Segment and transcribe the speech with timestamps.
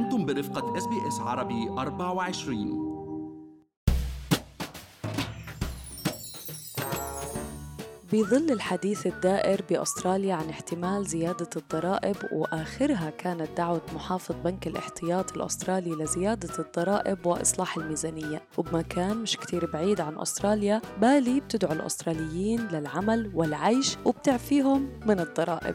[0.00, 2.90] أنتم برفقة SBS عربي 24
[8.12, 15.90] بظل الحديث الدائر بأستراليا عن احتمال زيادة الضرائب وآخرها كانت دعوة محافظ بنك الاحتياط الأسترالي
[15.90, 18.42] لزيادة الضرائب وإصلاح الميزانية.
[18.58, 25.74] وبمكان مش كتير بعيد عن أستراليا بالي بتدعو الأستراليين للعمل والعيش وبتعفيهم من الضرائب.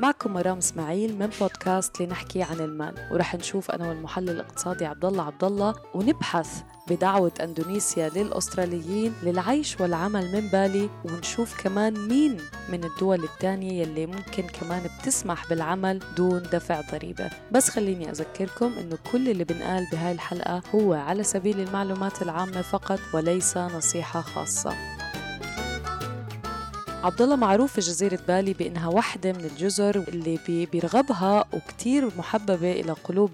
[0.00, 2.94] معكم مرام إسماعيل من بودكاست لنحكي عن المال.
[3.12, 10.32] ورح نشوف أنا والمحلل الاقتصادي عبد الله عبد الله ونبحث بدعوة إندونيسيا للأستراليين للعيش والعمل
[10.32, 12.36] من بالي ونشوف كمان مين
[12.68, 17.30] من الدول الثانية يلي ممكن كمان بتسمح بالعمل دون دفع ضريبة.
[17.52, 23.00] بس خليني أذكركم إنه كل اللي بنقال بهاي الحلقة هو على سبيل المعلومات العامة فقط
[23.14, 24.99] وليس نصيحة خاصة.
[27.04, 30.38] عبد الله معروف في جزيرة بالي بأنها واحدة من الجزر اللي
[30.72, 33.30] بيرغبها وكتير محببة إلى قلوب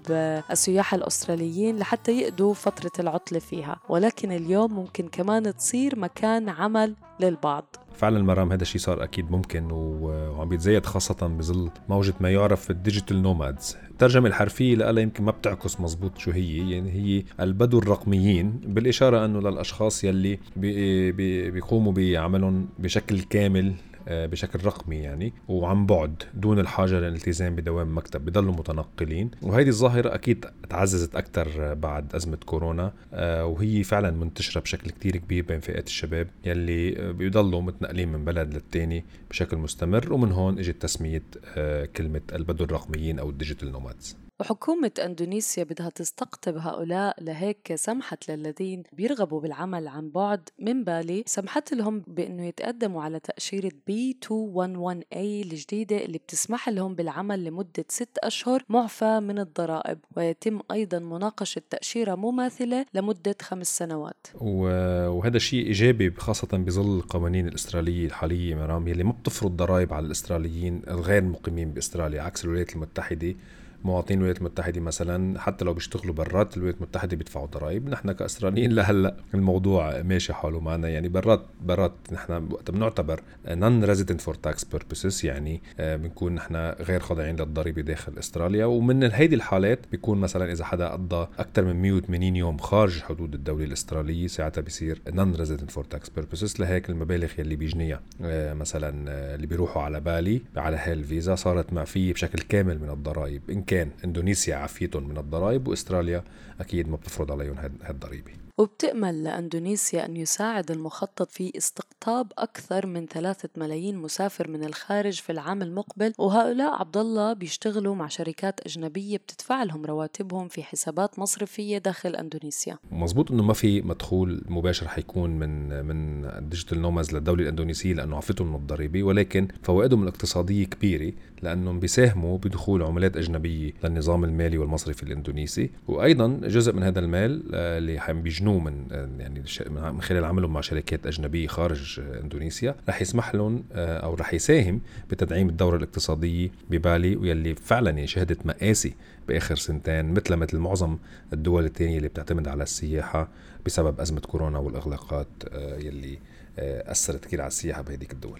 [0.51, 3.79] السياح الأستراليين لحتى يقضوا فترة العطلة فيها.
[3.89, 7.75] ولكن اليوم ممكن كمان تصير مكان عمل للبعض.
[7.95, 12.77] فعلا مرام هذا الشيء صار أكيد ممكن وعم بيتزايد خاصة بظل موجة ما يعرف ال
[12.77, 18.51] digital nomads الترجمة الحرفية لها يمكن ما بتعكس مزبوط شو هي يعني هي البدو الرقميين
[18.51, 23.73] بالإشارة أنه للأشخاص يلي بيقوموا بعملهم بشكل كامل
[24.09, 29.31] بشكل رقمي يعني وعن بعد دون الحاجة للالتزام بدوام مكتب بضلوا متنقلين.
[29.41, 35.45] وهذه الظاهرة أكيد تعززت أكثر بعد أزمة كورونا آه، وهي فعلا منتشرة بشكل كتير كبير
[35.45, 41.23] بين فئات الشباب يلي بيضلوا متنقلين من بلد للتاني بشكل مستمر ومن هون إجت تسمية
[41.57, 48.31] آه، كلمة البدو الرقميين أو ال digital nomads وحكومة أندونيسيا بدها تستقطب هؤلاء لهيك سمحت
[48.31, 50.49] للذين بيرغبوا بالعمل عن بعد.
[50.59, 57.85] من بالي سمحت لهم بأنه يتقدموا على تأشيرة B211A الجديدة اللي بتسمح لهم بالعمل لمدة
[57.87, 59.99] ست أشهر معفى من الضرائب.
[60.17, 64.27] ويتم أيضا مناقشة تأشيرة مماثلة لمدة خمس سنوات.
[64.41, 70.81] وهذا شيء إيجابي خاصة بظل القوانين الأسترالية الحالية مرام يلي ما بتفرض ضرائب على الأستراليين
[70.87, 73.35] الغير مقيمين بأستراليا عكس الولايات المتحدة.
[73.83, 77.89] مواطنين الولايات المتحدة مثلا حتى لو بيشتغلوا برات الولايات المتحدة بيدفعوا ضرائب.
[77.89, 80.89] نحن كاستراليين لهلأ الموضوع ماشي حاله معنا.
[80.89, 86.99] يعني برات برات نحن وقت بنعتبر non-resident for tax purposes يعني آه، بنكون نحن غير
[86.99, 88.65] خاضعين للضريبة داخل إستراليا.
[88.65, 93.65] ومن هيدي الحالات بيكون مثلا إذا حدا قضى أكثر من 180 يوم خارج حدود الدولة
[93.65, 99.47] الإسترالية ساعتها بيصير non-resident for tax purposes لهيك المبالغ يلي بيجنيها آه، مثلا آه، اللي
[99.47, 103.41] بيروحوا على بالي على هاي الفيزا صارت معفية بشكل كامل من الضرائب.
[103.67, 106.23] كان إندونيسيا عافيتهم من الضرائب وإستراليا
[106.59, 113.49] أكيد ما بتفرض عليهم هالضريبه وبتأمل لأندونيسيا أن يساعد المخطط في استقطاب أكثر من ثلاثة
[113.57, 119.63] ملايين مسافر من الخارج في العام المقبل وهؤلاء عبد الله بيشتغلوا مع شركات أجنبية بتدفع
[119.63, 122.77] لهم رواتبهم في حسابات مصرفية داخل أندونيسيا.
[122.91, 128.17] مزبوط أنه ما في مدخول مباشر حيكون من من ال digital nomads للدولة الأندونيسية لأنه
[128.17, 135.03] عفتهم من الضريبة ولكن فوائدهم الاقتصادية كبيرة لأنهم بيساهموا بدخول عملات أجنبية للنظام المالي والمصرفي
[135.03, 138.87] الإندونيسي وأيضا جزء من هذا المال آه، اللي بيجنوا يجنوه من
[139.19, 144.33] يعني من خلال عملهم مع شركات أجنبية خارج إندونيسيا رح يسمح لهم آه، أو رح
[144.33, 148.93] يساهم بتدعيم الدورة الاقتصادية ببالي واللي فعلا يعني شهدت مآسي
[149.27, 150.97] بآخر سنتين مثل مثل معظم
[151.33, 153.27] الدول الثانية اللي بتعتمد على السياحة
[153.65, 156.19] بسبب أزمة كورونا والإغلاقات آه، يلي
[156.59, 158.39] آه، أثرت كثير على السياحة بهذيك الدول.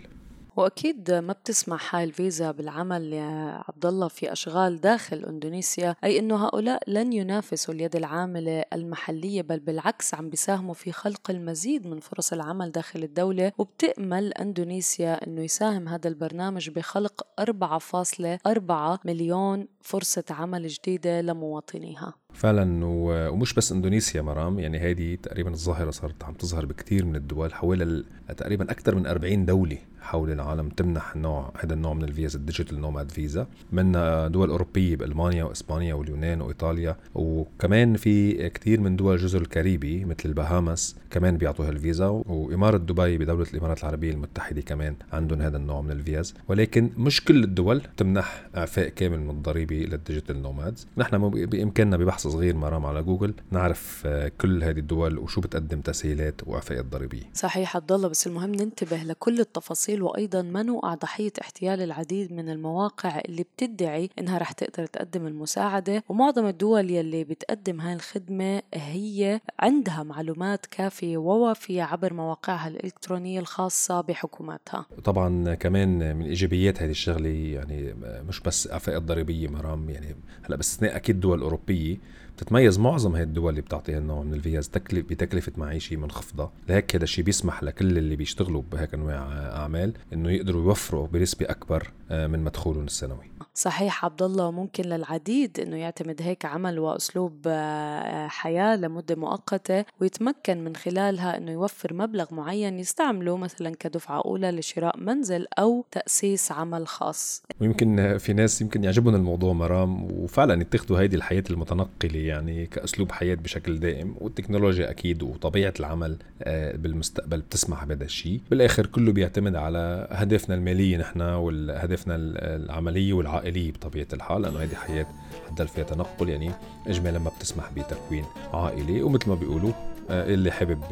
[0.57, 6.45] واكيد ما بتسمح هاي الفيزا بالعمل يا عبد الله في أشغال داخل إندونيسيا أي إنه
[6.45, 12.33] هؤلاء لن ينافسوا اليد العاملة المحلية بل بالعكس عم بيساهموا في خلق المزيد من فرص
[12.33, 13.51] العمل داخل الدولة.
[13.57, 22.13] وبتأمل إندونيسيا إنه يساهم هذا البرنامج بخلق 4.4 مليون فرصة عمل جديدة لمواطنيها.
[22.33, 27.53] فعلا ومش بس إندونيسيا مرام يعني هذه تقريبا الظاهرة صارت عم تظهر بكثير من الدول
[27.53, 28.03] حوالي
[28.37, 32.81] تقريبا أكثر من 40 دولة حول العالم تمنح نوع هذا النوع من الفيزا ال digital
[32.81, 33.91] nomad visa من
[34.31, 36.95] دول أوروبية بألمانيا وإسبانيا واليونان وإيطاليا.
[37.15, 43.47] وكمان في كثير من دول جزر الكاريبي مثل البهامس كمان بيعطوا هالفيزا وإمارة دبي بدولة
[43.53, 46.33] الإمارات العربية المتحدة كمان عندهم هذا النوع من الفيز.
[46.47, 50.87] ولكن مش كل الدول تمنح إعفاء كامل من الضريبة لل digital nomads.
[50.97, 56.41] نحن بإمكاننا ببحث صغير مرام على جوجل نعرف آه، كل هذه الدول وشو بتقدم تسهيلات
[56.45, 61.31] واعفاءات ضريبيه صحيح عبد الله بس المهم ننتبه لكل التفاصيل التفاصيل وأيضا ما نوقع ضحية
[61.41, 67.81] احتيال العديد من المواقع اللي بتدعي إنها رح تقدر تقدم المساعدة ومعظم الدول يلي بتقدم
[67.81, 74.85] هاي الخدمة هي عندها معلومات كافية ووافية عبر مواقعها الإلكترونية الخاصة بحكوماتها.
[75.03, 77.93] طبعا كمان من إيجابيات هذه الشغلة يعني
[78.27, 81.97] مش بس أعفاء الضريبية مرام يعني هلأ باستثناء أكيد دول أوروبية
[82.37, 86.49] بتتميز معظم هاي الدول اللي بتعطي هالنوع من الفيز تكلف بتكلفة معيشة منخفضة.
[86.69, 89.17] لهيك هذا الشيء بيسمح لكل اللي بيشتغلوا بهيك أنواع
[89.55, 93.25] أعمال إنه يقدروا يوفروا بنسبة أكبر آه، من مدخولهم السنوي.
[93.57, 100.63] صحيح عبد الله وممكن للعديد إنه يعتمد هيك عمل وأسلوب آه، حياة لمدة مؤقتة ويتمكن
[100.63, 106.87] من خلالها إنه يوفر مبلغ معين يستعمله مثلا كدفعة أولى لشراء منزل أو تأسيس عمل
[106.87, 107.43] خاص.
[107.61, 113.35] ويمكن في ناس يمكن يعجبهم الموضوع مرام وفعلا يتخذوا هيدي الحياة المتنقلة يعني كأسلوب حياة
[113.35, 120.07] بشكل دائم والتكنولوجيا أكيد وطبيعة العمل آه، بالمستقبل بتسمح بهذا الشيء، بالآخر كله بيعتمد على
[120.11, 125.05] هدفنا الماليه نحن وهدفنا العملية والعائليه عائليه بطبيعة الحال لأنه هذه حياة
[125.47, 126.51] حتضل فيها تنقل يعني
[126.87, 129.71] اجمالا ما بتسمح بتكوين عائلي ومثل ما بيقولوا
[130.09, 130.83] آه، اللي حابب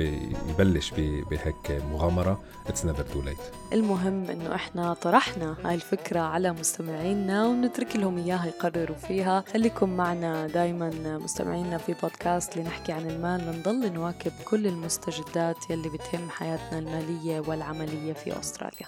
[0.49, 0.91] يبلش
[1.31, 3.37] بهيك مغامرة it's never too late
[3.73, 9.43] المهم إنه إحنا طرحنا هاي الفكرة على مستمعينا ونترك لهم إياها يقرروا فيها.
[9.53, 16.29] خليكم معنا دائما مستمعينا في بودكاست لنحكي عن المال لنضل نواكب كل المستجدات يلي بتهم
[16.29, 18.87] حياتنا المالية والعملية في أستراليا.